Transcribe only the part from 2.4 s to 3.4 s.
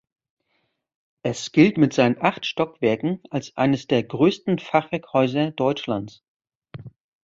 Stockwerken